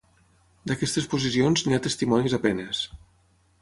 [0.71, 2.85] D'aquestes posicions n'hi ha testimonis a penes.